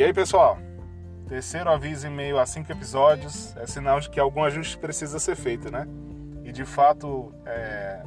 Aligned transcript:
E 0.00 0.02
aí, 0.02 0.14
pessoal? 0.14 0.56
Terceiro 1.28 1.68
aviso 1.68 2.06
em 2.06 2.10
meio 2.10 2.38
a 2.38 2.46
cinco 2.46 2.72
episódios 2.72 3.54
é 3.58 3.66
sinal 3.66 4.00
de 4.00 4.08
que 4.08 4.18
algum 4.18 4.42
ajuste 4.42 4.78
precisa 4.78 5.18
ser 5.18 5.36
feito, 5.36 5.70
né? 5.70 5.86
E 6.42 6.50
de 6.50 6.64
fato, 6.64 7.34
é... 7.44 8.02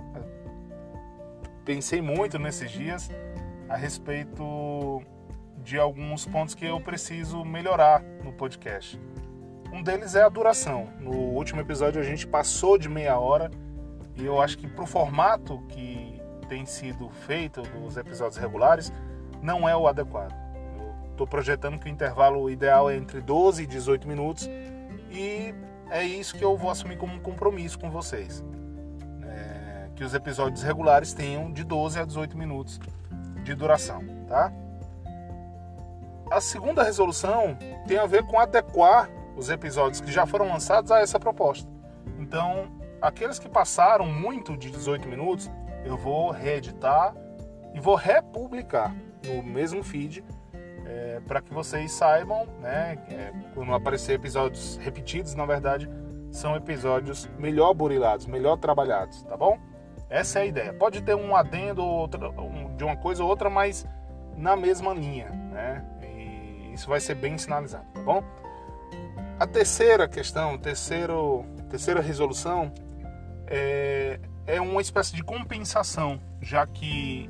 pensei 1.63 2.01
muito 2.01 2.39
nesses 2.39 2.71
dias 2.71 3.11
a 3.69 3.75
respeito 3.75 5.03
de 5.57 5.77
alguns 5.77 6.25
pontos 6.25 6.55
que 6.55 6.65
eu 6.65 6.81
preciso 6.81 7.45
melhorar 7.45 8.01
no 8.23 8.33
podcast. 8.33 8.99
Um 9.71 9.83
deles 9.83 10.15
é 10.15 10.23
a 10.23 10.29
duração. 10.29 10.89
No 10.99 11.11
último 11.11 11.61
episódio 11.61 12.01
a 12.01 12.03
gente 12.03 12.25
passou 12.25 12.75
de 12.75 12.89
meia 12.89 13.19
hora 13.19 13.51
e 14.15 14.25
eu 14.25 14.41
acho 14.41 14.57
que 14.57 14.67
para 14.67 14.83
o 14.83 14.87
formato 14.87 15.61
que 15.69 16.19
tem 16.49 16.65
sido 16.65 17.07
feito 17.27 17.61
dos 17.61 17.97
episódios 17.97 18.37
regulares 18.37 18.91
não 19.43 19.69
é 19.69 19.77
o 19.77 19.87
adequado. 19.87 20.42
Estou 21.13 21.27
projetando 21.27 21.77
que 21.77 21.85
o 21.85 21.89
intervalo 21.89 22.49
ideal 22.49 22.89
é 22.89 22.95
entre 22.95 23.21
12 23.21 23.61
e 23.61 23.67
18 23.67 24.07
minutos 24.07 24.49
e 25.11 25.53
é 25.91 26.03
isso 26.03 26.35
que 26.35 26.43
eu 26.43 26.57
vou 26.57 26.71
assumir 26.71 26.97
como 26.97 27.13
um 27.13 27.19
compromisso 27.19 27.77
com 27.77 27.91
vocês. 27.91 28.43
É, 29.23 29.89
que 29.95 30.03
os 30.03 30.15
episódios 30.15 30.63
regulares 30.63 31.13
tenham 31.13 31.53
de 31.53 31.63
12 31.63 31.99
a 31.99 32.05
18 32.05 32.35
minutos 32.35 32.79
de 33.43 33.53
duração, 33.53 34.03
tá? 34.27 34.51
A 36.31 36.41
segunda 36.41 36.81
resolução 36.81 37.55
tem 37.87 37.99
a 37.99 38.07
ver 38.07 38.25
com 38.25 38.39
adequar 38.39 39.07
os 39.37 39.51
episódios 39.51 40.01
que 40.01 40.11
já 40.11 40.25
foram 40.25 40.47
lançados 40.47 40.91
a 40.91 40.99
essa 40.99 41.19
proposta. 41.19 41.69
Então, 42.17 42.71
aqueles 42.99 43.37
que 43.37 43.47
passaram 43.47 44.07
muito 44.07 44.57
de 44.57 44.71
18 44.71 45.07
minutos, 45.07 45.47
eu 45.85 45.95
vou 45.95 46.31
reeditar 46.31 47.13
e 47.71 47.79
vou 47.79 47.93
republicar 47.93 48.95
no 49.23 49.43
mesmo 49.43 49.83
feed 49.83 50.23
é, 50.85 51.21
para 51.27 51.41
que 51.41 51.53
vocês 51.53 51.91
saibam, 51.91 52.45
né, 52.59 52.97
é, 53.09 53.31
quando 53.53 53.73
aparecer 53.73 54.13
episódios 54.13 54.77
repetidos, 54.77 55.35
na 55.35 55.45
verdade, 55.45 55.89
são 56.31 56.55
episódios 56.55 57.29
melhor 57.37 57.73
burilados, 57.73 58.25
melhor 58.25 58.57
trabalhados, 58.57 59.23
tá 59.23 59.37
bom? 59.37 59.59
Essa 60.09 60.39
é 60.39 60.41
a 60.43 60.45
ideia. 60.45 60.73
Pode 60.73 61.01
ter 61.01 61.15
um 61.15 61.35
adendo 61.35 61.83
outra, 61.83 62.29
um, 62.29 62.75
de 62.75 62.83
uma 62.83 62.95
coisa 62.95 63.23
ou 63.23 63.29
outra, 63.29 63.49
mas 63.49 63.87
na 64.35 64.55
mesma 64.55 64.93
linha, 64.93 65.29
né? 65.29 65.85
Isso 66.73 66.87
vai 66.87 66.99
ser 66.99 67.15
bem 67.15 67.37
sinalizado, 67.37 67.85
tá 67.93 68.01
bom? 68.01 68.23
A 69.39 69.45
terceira 69.45 70.07
questão, 70.07 70.57
terceiro, 70.57 71.45
terceira 71.69 72.01
resolução 72.01 72.73
é, 73.45 74.19
é 74.47 74.59
uma 74.59 74.81
espécie 74.81 75.15
de 75.15 75.23
compensação, 75.23 76.19
já 76.41 76.65
que 76.65 77.29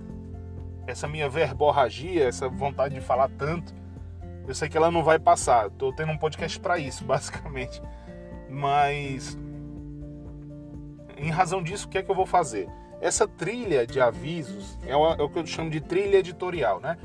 essa 0.85 1.07
minha 1.07 1.29
verborragia, 1.29 2.27
essa 2.27 2.47
vontade 2.49 2.95
de 2.95 3.01
falar 3.01 3.29
tanto, 3.29 3.73
eu 4.47 4.53
sei 4.53 4.67
que 4.67 4.77
ela 4.77 4.91
não 4.91 5.03
vai 5.03 5.17
passar. 5.17 5.69
Tô 5.71 5.93
tendo 5.93 6.11
um 6.11 6.17
podcast 6.17 6.59
para 6.59 6.77
isso, 6.77 7.03
basicamente. 7.05 7.81
Mas 8.49 9.37
em 11.17 11.29
razão 11.29 11.63
disso, 11.63 11.87
o 11.87 11.89
que 11.89 11.97
é 11.97 12.03
que 12.03 12.11
eu 12.11 12.15
vou 12.15 12.25
fazer? 12.25 12.67
Essa 12.99 13.27
trilha 13.27 13.85
de 13.85 13.99
avisos 13.99 14.77
é, 14.83 14.91
é 14.91 14.95
o 14.95 15.29
que 15.29 15.39
eu 15.39 15.45
chamo 15.45 15.69
de 15.69 15.81
trilha 15.81 16.17
editorial, 16.17 16.79
né? 16.79 16.97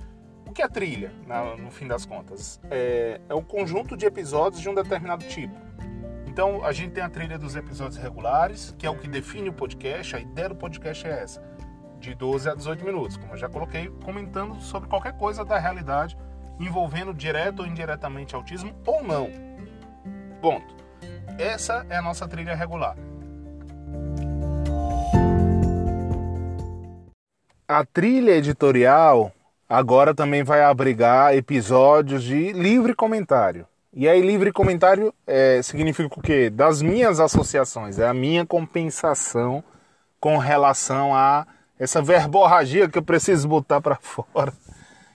O 0.47 0.53
que 0.53 0.63
é 0.63 0.69
trilha, 0.69 1.13
no 1.59 1.71
fim 1.71 1.87
das 1.87 2.07
contas? 2.07 2.61
É, 2.71 3.21
é 3.29 3.35
um 3.35 3.43
conjunto 3.43 3.97
de 3.97 4.07
episódios 4.07 4.63
de 4.63 4.69
um 4.69 4.75
determinado 4.75 5.25
tipo. 5.27 5.55
Então, 6.27 6.65
a 6.65 6.73
gente 6.73 6.93
tem 6.93 7.03
a 7.03 7.09
trilha 7.09 7.37
dos 7.37 7.55
episódios 7.55 7.97
regulares, 7.97 8.75
que 8.79 8.87
é 8.87 8.91
o 8.91 8.97
que 8.97 9.09
define 9.09 9.49
o 9.49 9.53
podcast. 9.53 10.17
A 10.17 10.21
ideia 10.21 10.49
do 10.49 10.55
podcast 10.55 11.07
é 11.07 11.11
essa, 11.23 11.43
de 11.99 12.15
12 12.15 12.49
a 12.49 12.55
18 12.55 12.85
minutos, 12.85 13.17
como 13.17 13.33
eu 13.33 13.37
já 13.37 13.49
coloquei, 13.49 13.89
comentando 14.05 14.61
sobre 14.61 14.89
qualquer 14.89 15.17
coisa 15.17 15.45
da 15.45 15.59
realidade 15.59 16.17
envolvendo 16.61 17.15
direto 17.15 17.61
ou 17.61 17.67
indiretamente 17.67 18.35
autismo 18.35 18.75
ou 18.85 19.03
não. 19.03 19.31
Ponto. 20.41 20.77
Essa 21.39 21.87
é 21.89 21.97
a 21.97 22.03
nossa 22.03 22.27
trilha 22.27 22.55
regular. 22.55 22.97
A 27.67 27.85
trilha 27.85 28.33
editorial 28.33 29.31
agora 29.69 30.15
também 30.15 30.43
vai 30.43 30.63
abrigar 30.63 31.37
episódios 31.37 32.23
de 32.23 32.53
livre 32.53 32.95
comentário. 32.95 33.67
E 33.93 34.09
aí, 34.09 34.21
livre 34.21 34.53
comentário 34.53 35.13
é, 35.27 35.61
significa 35.63 36.19
o 36.19 36.23
quê? 36.23 36.51
Das 36.51 36.81
minhas 36.81 37.21
associações, 37.21 37.99
é 37.99 38.07
a 38.07 38.15
minha 38.15 38.47
compensação 38.47 39.63
com 40.21 40.39
relação 40.39 41.15
a 41.15 41.47
essa 41.79 42.03
verborragia 42.03 42.89
que 42.89 42.99
eu 42.99 43.03
preciso 43.03 43.49
botar 43.49 43.81
para 43.81 43.97
fora 44.03 44.53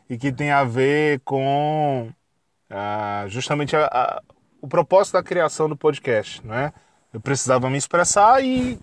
e 0.09 0.17
que 0.17 0.31
tem 0.31 0.51
a 0.51 0.63
ver 0.63 1.19
com 1.21 2.09
ah, 2.69 3.25
justamente 3.27 3.75
a, 3.75 3.85
a, 3.85 4.21
o 4.61 4.67
propósito 4.67 5.13
da 5.13 5.23
criação 5.23 5.67
do 5.67 5.75
podcast, 5.75 6.45
né? 6.45 6.73
Eu 7.13 7.21
precisava 7.21 7.69
me 7.69 7.77
expressar 7.77 8.43
e 8.43 8.79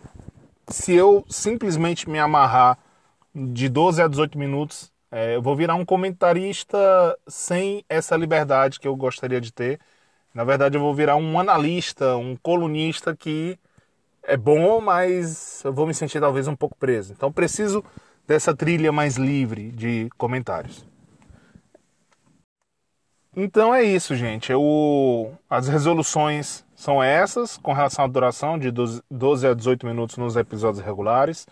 se 0.68 0.94
eu 0.94 1.24
simplesmente 1.28 2.08
me 2.08 2.18
amarrar 2.18 2.78
de 3.34 3.68
12 3.68 4.02
a 4.02 4.08
18 4.08 4.38
minutos 4.38 4.92
é, 5.10 5.34
eu 5.34 5.42
vou 5.42 5.56
virar 5.56 5.74
um 5.74 5.84
comentarista 5.84 6.78
sem 7.26 7.84
essa 7.88 8.16
liberdade 8.16 8.78
que 8.78 8.86
eu 8.86 8.94
gostaria 8.94 9.40
de 9.40 9.52
ter. 9.52 9.80
Na 10.32 10.44
verdade, 10.44 10.76
eu 10.76 10.80
vou 10.80 10.94
virar 10.94 11.16
um 11.16 11.38
analista, 11.38 12.16
um 12.16 12.36
colunista 12.36 13.16
que 13.16 13.58
é 14.30 14.36
bom, 14.36 14.80
mas 14.80 15.62
eu 15.64 15.72
vou 15.72 15.86
me 15.86 15.94
sentir 15.94 16.20
talvez 16.20 16.46
um 16.46 16.56
pouco 16.56 16.76
preso. 16.76 17.12
Então, 17.12 17.32
preciso 17.32 17.84
dessa 18.26 18.54
trilha 18.54 18.92
mais 18.92 19.16
livre 19.16 19.70
de 19.72 20.08
comentários. 20.16 20.86
Então 23.36 23.74
é 23.74 23.82
isso, 23.82 24.14
gente. 24.14 24.50
Eu, 24.52 25.32
as 25.48 25.68
resoluções 25.68 26.64
são 26.74 27.02
essas 27.02 27.56
com 27.56 27.72
relação 27.72 28.04
à 28.04 28.08
duração 28.08 28.58
de 28.58 28.70
12 28.70 29.46
a 29.46 29.54
18 29.54 29.86
minutos 29.86 30.16
nos 30.16 30.36
episódios 30.36 30.84
regulares 30.84 31.46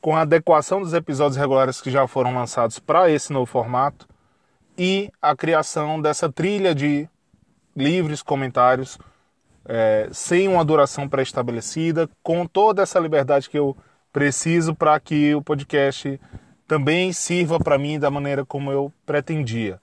com 0.00 0.16
a 0.16 0.22
adequação 0.22 0.80
dos 0.80 0.94
episódios 0.94 1.36
regulares 1.36 1.80
que 1.80 1.90
já 1.90 2.06
foram 2.06 2.34
lançados 2.34 2.78
para 2.78 3.10
esse 3.10 3.32
novo 3.32 3.46
formato 3.46 4.08
e 4.76 5.10
a 5.20 5.36
criação 5.36 6.00
dessa 6.00 6.32
trilha 6.32 6.74
de 6.74 7.08
livres 7.76 8.22
comentários 8.22 8.98
é, 9.72 10.08
sem 10.12 10.48
uma 10.48 10.64
duração 10.64 11.08
pré-estabelecida, 11.08 12.10
com 12.24 12.44
toda 12.44 12.82
essa 12.82 12.98
liberdade 12.98 13.48
que 13.48 13.56
eu 13.56 13.76
preciso 14.12 14.74
para 14.74 14.98
que 14.98 15.32
o 15.32 15.40
podcast 15.40 16.20
também 16.66 17.12
sirva 17.12 17.60
para 17.60 17.78
mim 17.78 17.96
da 17.96 18.10
maneira 18.10 18.44
como 18.44 18.72
eu 18.72 18.92
pretendia. 19.06 19.80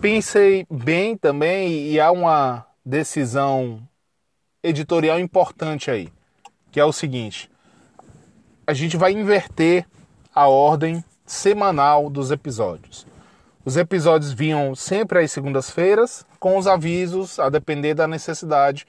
Pensei 0.00 0.66
bem 0.68 1.16
também 1.16 1.86
e 1.86 2.00
há 2.00 2.10
uma 2.10 2.66
decisão 2.84 3.80
editorial 4.64 5.20
importante 5.20 5.88
aí, 5.88 6.12
que 6.72 6.80
é 6.80 6.84
o 6.84 6.92
seguinte: 6.92 7.48
a 8.66 8.74
gente 8.74 8.96
vai 8.96 9.12
inverter 9.12 9.86
a 10.34 10.48
ordem 10.48 11.04
semanal 11.24 12.10
dos 12.10 12.32
episódios. 12.32 13.06
Os 13.66 13.76
episódios 13.76 14.32
vinham 14.32 14.76
sempre 14.76 15.18
às 15.18 15.32
segundas-feiras, 15.32 16.24
com 16.38 16.56
os 16.56 16.68
avisos, 16.68 17.40
a 17.40 17.50
depender 17.50 17.94
da 17.94 18.06
necessidade, 18.06 18.86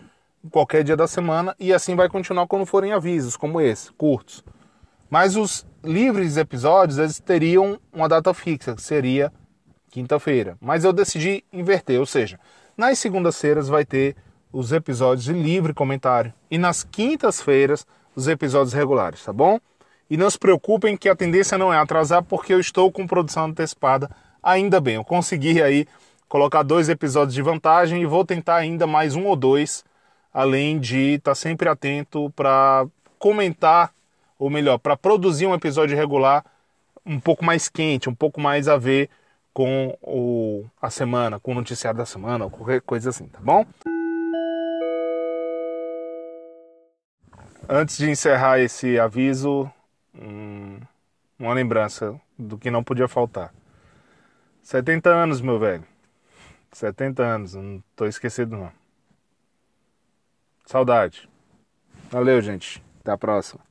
qualquer 0.51 0.83
dia 0.83 0.95
da 0.95 1.07
semana, 1.07 1.55
e 1.59 1.73
assim 1.73 1.95
vai 1.95 2.07
continuar 2.07 2.45
quando 2.45 2.63
forem 2.63 2.93
avisos, 2.93 3.35
como 3.35 3.59
esse, 3.59 3.91
curtos. 3.93 4.43
Mas 5.09 5.35
os 5.35 5.65
livres 5.83 6.37
episódios, 6.37 6.99
eles 6.99 7.19
teriam 7.19 7.79
uma 7.91 8.07
data 8.07 8.31
fixa, 8.35 8.75
que 8.75 8.83
seria 8.83 9.33
quinta-feira. 9.89 10.55
Mas 10.61 10.83
eu 10.83 10.93
decidi 10.93 11.43
inverter, 11.51 11.99
ou 11.99 12.05
seja, 12.05 12.39
nas 12.77 12.99
segundas-feiras 12.99 13.67
vai 13.67 13.83
ter 13.83 14.15
os 14.53 14.71
episódios 14.71 15.23
de 15.23 15.33
livre 15.33 15.73
comentário, 15.73 16.31
e 16.51 16.57
nas 16.59 16.83
quintas-feiras 16.83 17.83
os 18.15 18.27
episódios 18.27 18.73
regulares, 18.73 19.25
tá 19.25 19.33
bom? 19.33 19.59
E 20.07 20.15
não 20.15 20.29
se 20.29 20.37
preocupem 20.37 20.95
que 20.95 21.09
a 21.09 21.15
tendência 21.15 21.57
não 21.57 21.73
é 21.73 21.79
atrasar 21.79 22.21
porque 22.21 22.53
eu 22.53 22.59
estou 22.59 22.91
com 22.91 23.07
produção 23.07 23.45
antecipada. 23.45 24.07
Ainda 24.41 24.79
bem, 24.79 24.95
eu 24.95 25.03
consegui 25.03 25.61
aí 25.61 25.87
colocar 26.27 26.63
dois 26.63 26.89
episódios 26.89 27.33
de 27.33 27.41
vantagem 27.41 28.01
e 28.01 28.05
vou 28.05 28.25
tentar 28.25 28.57
ainda 28.57 28.85
mais 28.85 29.15
um 29.15 29.25
ou 29.25 29.35
dois, 29.35 29.83
além 30.33 30.79
de 30.79 31.15
estar 31.15 31.35
sempre 31.35 31.69
atento 31.69 32.31
para 32.35 32.85
comentar, 33.17 33.93
ou 34.37 34.49
melhor, 34.49 34.77
para 34.77 34.95
produzir 34.95 35.47
um 35.47 35.53
episódio 35.53 35.97
regular 35.97 36.45
um 37.05 37.19
pouco 37.19 37.43
mais 37.43 37.69
quente, 37.69 38.09
um 38.09 38.15
pouco 38.15 38.39
mais 38.39 38.67
a 38.67 38.77
ver 38.77 39.09
com 39.53 39.97
o, 40.01 40.65
a 40.79 40.89
semana, 40.89 41.39
com 41.39 41.51
o 41.51 41.55
noticiário 41.55 41.97
da 41.97 42.05
semana, 42.05 42.45
ou 42.45 42.51
qualquer 42.51 42.81
coisa 42.81 43.09
assim, 43.09 43.27
tá 43.27 43.39
bom? 43.41 43.65
Antes 47.67 47.97
de 47.97 48.09
encerrar 48.09 48.59
esse 48.59 48.99
aviso, 48.99 49.69
um, 50.13 50.79
uma 51.39 51.53
lembrança 51.53 52.19
do 52.37 52.57
que 52.57 52.69
não 52.69 52.83
podia 52.83 53.07
faltar. 53.07 53.51
70 54.67 55.09
anos, 55.09 55.39
meu 55.39 55.57
velho. 55.57 55.85
70 56.73 57.23
anos, 57.23 57.53
não 57.53 57.81
tô 57.95 58.05
esquecido 58.05 58.57
não. 58.57 58.69
Saudade. 60.65 61.29
Valeu, 62.11 62.41
gente. 62.41 62.83
Até 62.99 63.13
a 63.13 63.17
próxima. 63.17 63.61